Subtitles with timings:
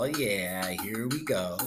[0.00, 1.58] Oh, yeah, here we go.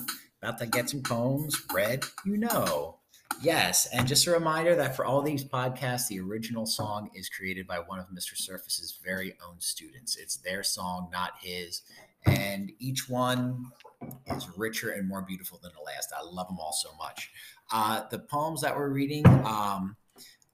[0.41, 3.00] About to get some poems read, you know.
[3.41, 7.67] Yes, and just a reminder that for all these podcasts, the original song is created
[7.67, 8.38] by one of Mr.
[8.38, 10.16] Surface's very own students.
[10.16, 11.81] It's their song, not his.
[12.25, 13.66] And each one
[14.27, 16.13] is richer and more beautiful than the last.
[16.18, 17.32] I love them all so much.
[17.70, 19.98] Uh, the poems that we're reading um,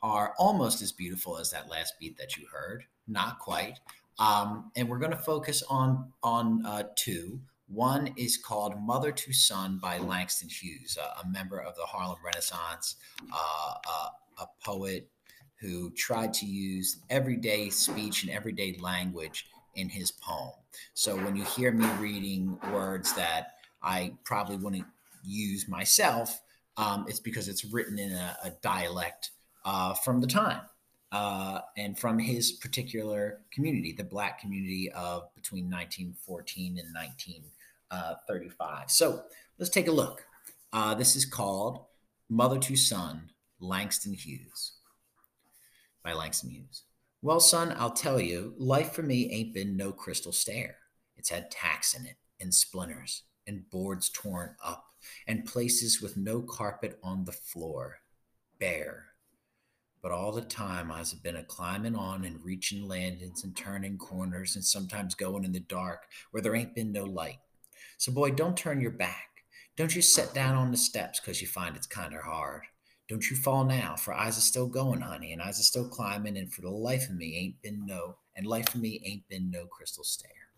[0.01, 3.77] are almost as beautiful as that last beat that you heard, not quite.
[4.17, 7.39] Um, and we're going to focus on on uh, two.
[7.67, 12.19] One is called Mother to Son by Langston Hughes, uh, a member of the Harlem
[12.23, 12.95] Renaissance,
[13.31, 15.09] uh, uh, a poet
[15.59, 20.53] who tried to use everyday speech and everyday language in his poem.
[20.93, 24.85] So when you hear me reading words that I probably wouldn't
[25.23, 26.39] use myself,
[26.77, 29.31] um, it's because it's written in a, a dialect
[29.65, 30.61] uh, from the time
[31.11, 38.91] uh, and from his particular community, the black community of between 1914 and 1935.
[38.91, 39.23] So
[39.57, 40.25] let's take a look.
[40.73, 41.85] Uh, this is called
[42.29, 44.73] Mother to Son, Langston Hughes
[46.03, 46.83] by Langston Hughes.
[47.21, 50.77] Well, son, I'll tell you, life for me ain't been no crystal stair.
[51.17, 54.85] It's had tacks in it, and splinters, and boards torn up,
[55.27, 57.99] and places with no carpet on the floor,
[58.59, 59.05] bare.
[60.07, 64.55] But all the time I've been a climbing on and reaching landings and turning corners
[64.55, 67.39] and sometimes going in the dark where there ain't been no light.
[67.97, 69.43] So, boy, don't turn your back.
[69.75, 72.67] Don't you sit down on the steps 'cause you find it's kinder hard.
[73.09, 76.37] Don't you fall now, for I's are still going, honey, and I's are still climbing,
[76.37, 79.51] and for the life of me ain't been no, and life for me ain't been
[79.51, 80.53] no crystal stair.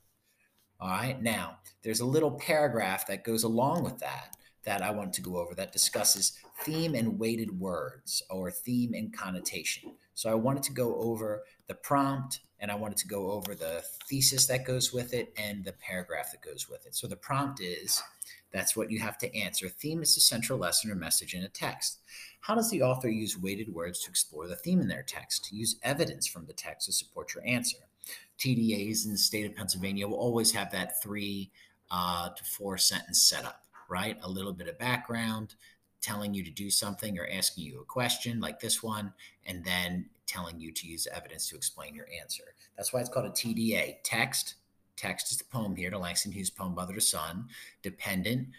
[0.80, 5.14] All right, now there's a little paragraph that goes along with that that I want
[5.14, 9.94] to go over that discusses theme and weighted words or theme and connotation.
[10.14, 13.84] So I wanted to go over the prompt and I wanted to go over the
[14.10, 16.96] thesis that goes with it and the paragraph that goes with it.
[16.96, 18.02] So the prompt is
[18.52, 19.70] that's what you have to answer.
[19.70, 22.00] Theme is the central lesson or message in a text.
[22.42, 25.52] How does the author use weighted words to explore the theme in their text?
[25.52, 27.78] Use evidence from the text to support your answer.
[28.40, 31.52] TDAs in the state of Pennsylvania will always have that three
[31.92, 34.18] uh, to four sentence setup, right?
[34.24, 35.56] A little bit of background,
[36.02, 39.14] telling you to do something or asking you a question like this one,
[39.46, 42.44] and then telling you to use evidence to explain your answer.
[42.78, 44.56] That's why it's called a TDA text.
[44.96, 47.48] Text is the poem here to Langston Hughes' poem Mother to Son.
[47.82, 48.50] Dependent,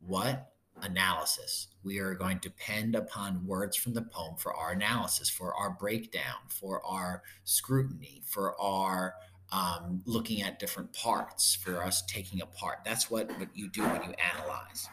[0.00, 0.52] what?
[0.82, 1.68] analysis.
[1.84, 5.70] We are going to depend upon words from the poem for our analysis, for our
[5.70, 9.14] breakdown, for our scrutiny, for our
[9.52, 12.78] um, looking at different parts, for us taking apart.
[12.84, 14.88] That's what, what you do when you analyze.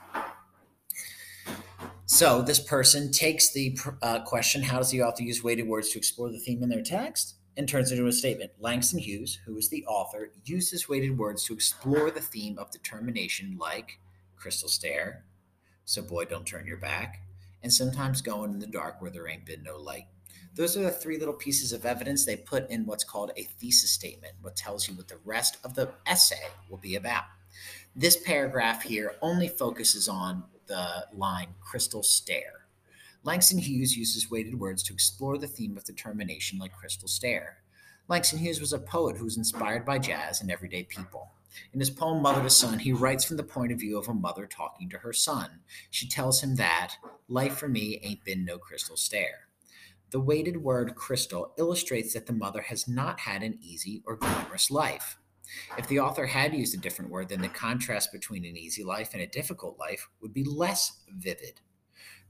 [2.05, 5.97] So this person takes the uh, question, how does the author use weighted words to
[5.97, 7.35] explore the theme in their text?
[7.55, 8.51] And turns it into a statement.
[8.59, 13.57] Langston Hughes, who is the author, uses weighted words to explore the theme of determination,
[13.59, 13.99] like
[14.35, 15.23] crystal stair,
[15.85, 17.21] so boy, don't turn your back,
[17.61, 20.07] and sometimes going in the dark where there ain't been no light.
[20.55, 23.91] Those are the three little pieces of evidence they put in what's called a thesis
[23.91, 27.23] statement, what tells you what the rest of the essay will be about.
[27.95, 32.67] This paragraph here only focuses on the line crystal stair.
[33.23, 37.57] Langston Hughes uses weighted words to explore the theme of determination like crystal stair.
[38.09, 41.31] Langston Hughes was a poet who was inspired by jazz and everyday people.
[41.71, 44.13] In his poem Mother to Son, he writes from the point of view of a
[44.13, 45.61] mother talking to her son.
[45.89, 46.95] She tells him that
[47.29, 49.47] life for me ain't been no crystal stair.
[50.13, 54.69] The weighted word crystal illustrates that the mother has not had an easy or glamorous
[54.69, 55.17] life.
[55.75, 59.09] If the author had used a different word, then the contrast between an easy life
[59.13, 61.61] and a difficult life would be less vivid.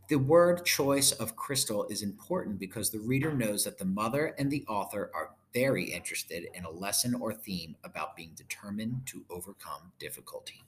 [0.08, 4.50] The word choice of crystal is important because the reader knows that the mother and
[4.50, 9.92] the author are very interested in a lesson or theme about being determined to overcome
[10.00, 10.64] difficulty.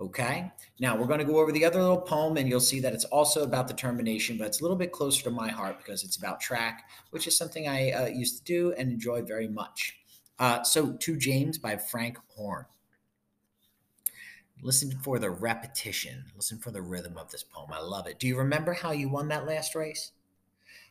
[0.00, 2.92] Okay, now we're going to go over the other little poem, and you'll see that
[2.92, 6.16] it's also about determination, but it's a little bit closer to my heart because it's
[6.16, 9.98] about track, which is something I uh, used to do and enjoy very much.
[10.38, 12.66] Uh, so, To James by Frank Horne.
[14.62, 17.70] Listen for the repetition, listen for the rhythm of this poem.
[17.72, 18.20] I love it.
[18.20, 20.12] Do you remember how you won that last race?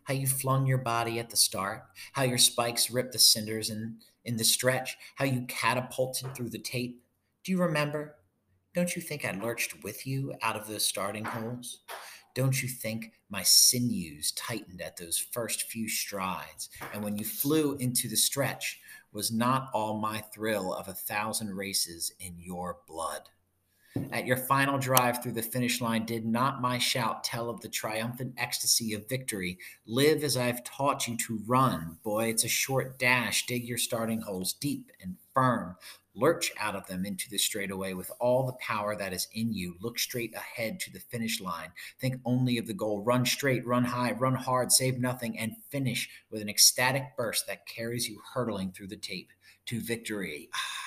[0.08, 1.84] how you flung your body at the start,
[2.14, 6.58] how your spikes ripped the cinders in, in the stretch, how you catapulted through the
[6.58, 7.04] tape.
[7.44, 8.16] Do you remember?
[8.78, 11.80] Don't you think I lurched with you out of those starting holes?
[12.36, 16.70] Don't you think my sinews tightened at those first few strides?
[16.94, 18.80] And when you flew into the stretch,
[19.12, 23.30] was not all my thrill of a thousand races in your blood?
[24.12, 27.70] At your final drive through the finish line, did not my shout tell of the
[27.70, 29.58] triumphant ecstasy of victory?
[29.86, 31.98] Live as I've taught you to run.
[32.04, 33.46] Boy, it's a short dash.
[33.46, 35.76] Dig your starting holes deep and firm.
[36.16, 39.76] Lurch out of them into the straightaway with all the power that is in you.
[39.80, 41.70] Look straight ahead to the finish line.
[42.00, 43.04] Think only of the goal.
[43.04, 47.68] Run straight, run high, run hard, save nothing, and finish with an ecstatic burst that
[47.68, 49.32] carries you hurtling through the tape
[49.68, 50.50] to victory.
[50.56, 50.87] Ah.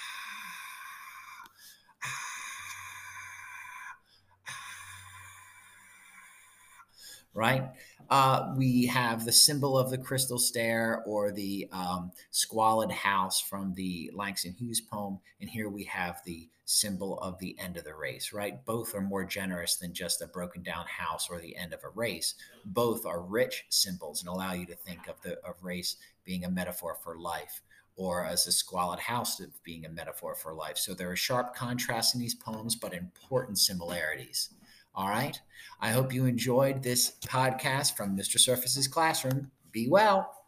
[7.35, 7.71] Right?
[8.09, 13.73] Uh, we have the symbol of the crystal stair or the um, squalid house from
[13.75, 15.19] the Langston Hughes poem.
[15.41, 18.65] And here we have the symbol of the end of the race, right?
[18.65, 21.89] Both are more generous than just a broken down house or the end of a
[21.89, 22.35] race.
[22.65, 26.51] Both are rich symbols and allow you to think of the of race being a
[26.51, 27.61] metaphor for life
[27.97, 30.79] or as a squalid house of being a metaphor for life.
[30.79, 34.51] So there are sharp contrasts in these poems, but important similarities.
[34.95, 35.41] All right.
[35.81, 38.39] I hope you enjoyed this podcast from Mr.
[38.39, 39.51] Surface's classroom.
[39.73, 40.40] Be well.